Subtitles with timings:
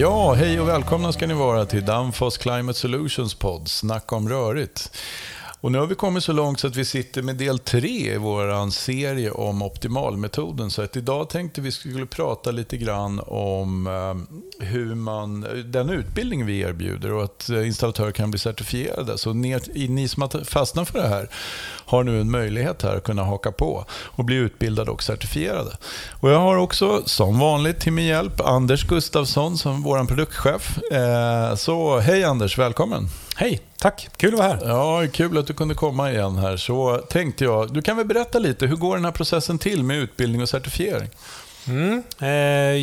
[0.00, 4.90] Ja, hej och välkomna ska ni vara till Danfoss Climate Solutions podd Snacka om rörigt.
[5.60, 8.16] Och nu har vi kommit så långt så att vi sitter med del tre i
[8.16, 10.70] vår serie om optimalmetoden.
[10.70, 16.46] Så att idag tänkte vi skulle prata lite grann om eh, hur man, den utbildning
[16.46, 19.18] vi erbjuder och att eh, installatörer kan bli certifierade.
[19.18, 21.28] Så ni, ni som har fastnat för det här
[21.84, 25.76] har nu en möjlighet här att kunna haka på och bli utbildade och certifierade.
[26.20, 30.78] Och jag har också som vanligt till min hjälp Anders Gustafsson som vår produktchef.
[30.92, 33.08] Eh, så hej Anders, välkommen!
[33.40, 34.08] Hej, tack.
[34.16, 34.60] Kul att vara här.
[34.64, 36.56] Ja, kul att du kunde komma igen här.
[36.56, 39.96] Så tänkte jag, du kan väl berätta lite, hur går den här processen till med
[39.96, 41.08] utbildning och certifiering?
[41.68, 42.02] Mm.
[42.20, 42.28] Eh,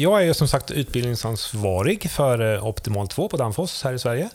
[0.04, 4.30] jag är som sagt utbildningsansvarig för eh, Optimal 2 på Danfoss här i Sverige.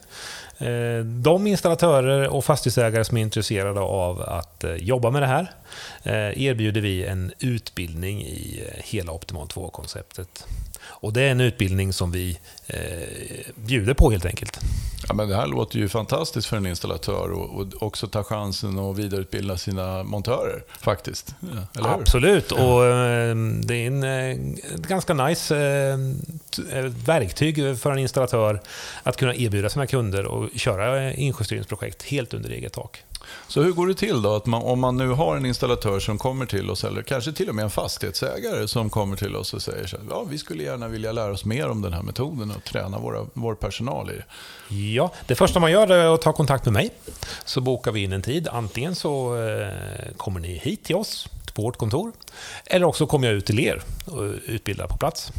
[0.58, 5.52] Eh, de installatörer och fastighetsägare som är intresserade av att jobba med det här
[6.36, 10.46] erbjuder vi en utbildning i hela Optimal 2-konceptet.
[10.82, 12.38] Och det är en utbildning som vi
[13.54, 14.60] bjuder på helt enkelt.
[15.10, 18.78] Ja, men det här låter ju fantastiskt för en installatör och, och också ta chansen
[18.78, 21.34] att vidareutbilda sina montörer faktiskt.
[21.72, 24.36] Ja, Absolut, och eh, det är en eh,
[24.88, 28.60] ganska nice eh, verktyg för en installatör
[29.02, 33.04] att kunna erbjuda sina kunder och köra injusteringsprojekt helt under eget tak.
[33.48, 34.34] Så hur går det till då?
[34.34, 37.48] Att man, om man nu har en installatör som kommer till oss, eller kanske till
[37.48, 40.88] och med en fastighetsägare som kommer till oss och säger att ja, vi skulle gärna
[40.88, 44.24] vilja lära oss mer om den här metoden och träna våra, vår personal i det.
[44.74, 46.90] Ja, det första man gör är att ta kontakt med mig.
[47.44, 48.48] Så bokar vi in en tid.
[48.48, 52.12] Antingen så eh, kommer ni hit till oss, på vårt kontor,
[52.66, 55.32] eller också kommer jag ut till er och utbildar på plats.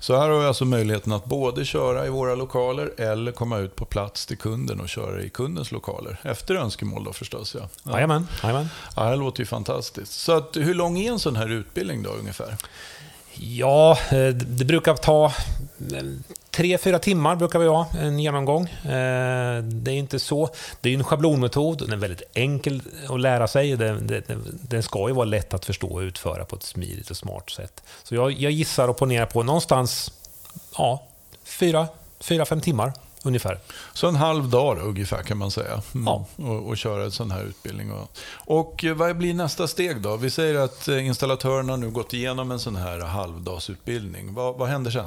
[0.00, 3.76] Så här har vi alltså möjligheten att både köra i våra lokaler eller komma ut
[3.76, 6.20] på plats till kunden och köra i kundens lokaler.
[6.22, 7.56] Efter önskemål då förstås.
[7.58, 7.92] Ja.
[7.92, 8.28] Jajamän.
[8.42, 8.66] Ja.
[8.96, 10.12] Ja, det låter ju fantastiskt.
[10.12, 12.56] Så att, hur lång är en sån här utbildning då ungefär?
[13.34, 15.24] Ja, eh, det brukar ta
[15.94, 16.02] eh,
[16.58, 18.68] tre, fyra timmar brukar vi ha en genomgång.
[18.68, 20.48] Eh, det är inte så.
[20.80, 21.78] Det är en schablonmetod.
[21.78, 23.76] Den är väldigt enkel att lära sig.
[23.76, 24.22] Den,
[24.68, 27.82] den, ska ju vara lätt att förstå och utföra på ett smidigt och smart sätt.
[28.02, 30.12] Så jag, jag gissar och ponerar på någonstans
[30.78, 31.02] ja,
[31.44, 31.88] fyra,
[32.20, 32.92] fyra, fem timmar
[33.28, 33.58] ungefär.
[33.92, 35.82] Så en halv dag ungefär kan man säga.
[35.94, 36.06] Mm.
[36.06, 36.26] Ja.
[36.36, 37.92] Och, och, köra en sån här utbildning.
[37.92, 40.16] Och, och eh, vad blir nästa steg då?
[40.16, 44.34] Vi säger att eh, installatörerna nu gått igenom en sån här halvdagsutbildning.
[44.34, 45.04] Vad, vad händer sen?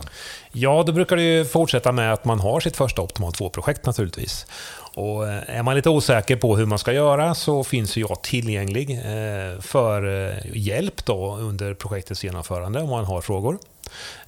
[0.51, 4.45] Ja, då brukar det fortsätta med att man har sitt första Optimal 2-projekt naturligtvis.
[4.93, 9.01] Och eh, är man lite osäker på hur man ska göra så finns jag tillgänglig
[9.59, 10.01] för
[10.53, 13.57] hjälp då under projektets genomförande om man har frågor.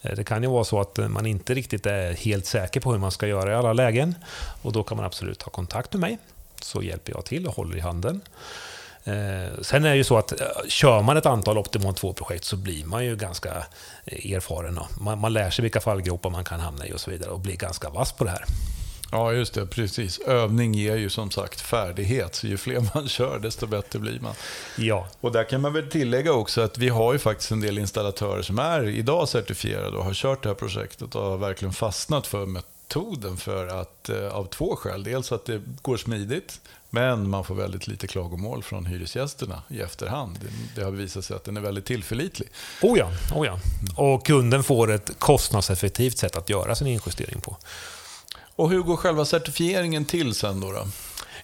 [0.01, 2.91] Eh, det kan ju vara så att eh, man inte riktigt är helt säker på
[2.91, 4.15] hur man ska göra i alla lägen.
[4.61, 6.17] Och då kan man absolut ta kontakt med mig.
[6.61, 8.21] Så hjälper jag till och håller i handen.
[9.03, 10.33] Eh, sen är det ju så att
[10.67, 13.65] kör man ett antal Optimon 2-projekt så blir man ju ganska
[14.05, 14.79] erfaren.
[14.99, 17.55] Man, man lär sig vilka fallgropar man kan hamna i och så vidare och blir
[17.55, 18.45] ganska vass på det här.
[19.13, 19.65] Ja, just det.
[19.65, 20.19] Precis.
[20.19, 22.35] Övning ger ju som sagt färdighet.
[22.35, 24.33] Så ju fler man kör, desto bättre blir man.
[24.77, 25.07] Ja.
[25.21, 28.41] Och där kan man väl tillägga också att vi har ju faktiskt en del installatörer
[28.41, 32.45] som är idag certifierade och har kört det här projektet och har verkligen fastnat för
[32.45, 35.03] metoden för att, eh, av två skäl.
[35.03, 36.59] Dels att det går smidigt,
[36.89, 40.39] men man får väldigt lite klagomål från hyresgästerna i efterhand.
[40.75, 42.49] Det har visat sig att den är väldigt tillförlitlig.
[42.81, 43.59] Oh ja, oh ja.
[43.95, 47.57] Och kunden får ett kostnadseffektivt sätt att göra sin injustering på.
[48.55, 50.71] Och hur går själva certifieringen till sen då?
[50.71, 50.85] då?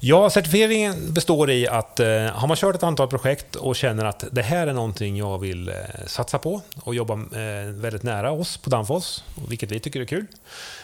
[0.02, 4.24] Ja, certifieringen består i att eh, har man kört ett antal projekt och känner att
[4.32, 5.76] det här är någonting jag vill eh,
[6.08, 10.26] satsa på och jobba eh, väldigt nära oss på Danfoss, vilket vi tycker är kul.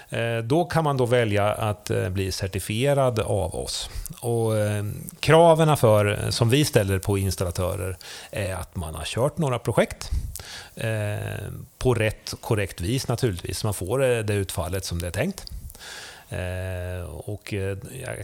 [0.10, 3.90] Eh, då kan man då välja att eh, bli certifierad av oss.
[4.20, 4.86] Och eh,
[5.20, 7.98] kraven för, som vi ställer på installatörer
[8.32, 10.10] är att man har kört några projekt
[10.76, 11.18] eh,
[11.78, 13.64] på rätt korrekt vis naturligtvis.
[13.64, 15.46] Man får eh, det utfallet som det är tänkt.
[16.30, 17.78] Eh, och eh,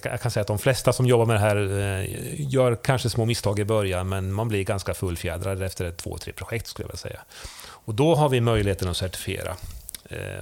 [0.03, 2.05] jag kan säga att de flesta som jobbar med det här eh,
[2.51, 6.33] gör kanske små misstag i början, men man blir ganska fullfjädrad efter ett två, tre
[6.33, 7.21] projekt skulle jag vilja säga.
[7.63, 9.55] Och då har vi möjligheten att certifiera.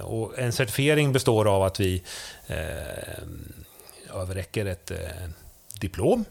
[0.02, 2.02] Och en certifiering består av att vi
[4.14, 4.92] överräcker ett
[5.80, 6.24] diplom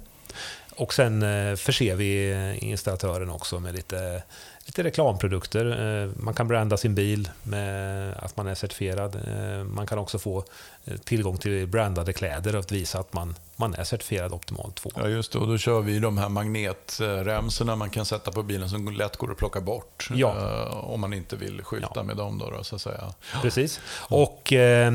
[0.75, 1.21] och sen
[1.57, 4.23] förser vi installatören också med lite
[4.69, 5.65] lite reklamprodukter.
[6.03, 9.15] Eh, man kan branda sin bil med att man är certifierad.
[9.15, 10.43] Eh, man kan också få
[10.85, 14.89] eh, tillgång till brandade kläder och visa att man, man är certifierad Optimal 2.
[14.95, 15.39] Ja, just det.
[15.39, 19.31] Och då kör vi de här magnetremsorna man kan sätta på bilen som lätt går
[19.31, 20.09] att plocka bort.
[20.13, 20.65] Ja.
[20.69, 22.03] Om man inte vill skylta ja.
[22.03, 22.37] med dem.
[22.37, 23.13] Då, då, så att säga.
[23.41, 23.79] Precis.
[23.97, 24.93] Och eh,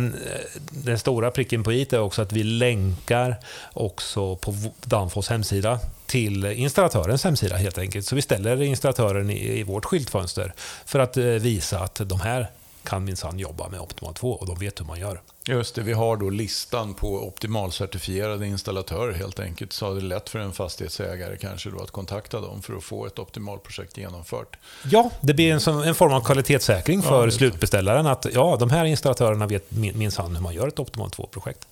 [0.70, 3.36] den stora pricken på i är också att vi länkar
[3.72, 4.54] också på
[4.84, 8.06] Danfoss hemsida till installatörens hemsida helt enkelt.
[8.06, 10.54] Så vi ställer installatören i, i vårt skyltfönster
[10.86, 12.50] för att eh, visa att de här
[12.84, 15.20] kan minsann jobba med Optimal 2 och de vet hur man gör.
[15.46, 19.72] Just det, vi har då listan på optimalcertifierade installatörer helt enkelt.
[19.72, 23.06] Så det är lätt för en fastighetsägare kanske då att kontakta dem för att få
[23.06, 24.56] ett optimalprojekt genomfört.
[24.84, 28.06] Ja, det blir en, som, en form av kvalitetssäkring för ja, slutbeställaren.
[28.06, 31.66] Att ja, de här installatörerna vet minsann hur man gör ett Optimal 2-projekt.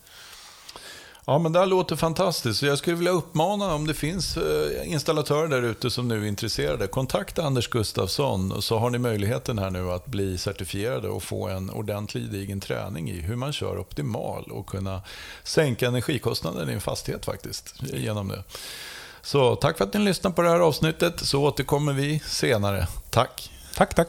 [1.26, 2.62] Ja, men det här låter fantastiskt.
[2.62, 6.86] Jag skulle vilja uppmana om det finns eh, installatörer där ute som nu är intresserade.
[6.86, 11.70] Kontakta Anders Gustafsson så har ni möjligheten här nu att bli certifierade och få en
[11.70, 15.02] ordentlig gedigen träning i hur man kör optimal och kunna
[15.42, 18.44] sänka energikostnaden i en fastighet faktiskt genom det.
[19.22, 22.86] Så tack för att ni lyssnade på det här avsnittet så återkommer vi senare.
[23.10, 23.50] Tack!
[23.74, 24.08] Tack, tack!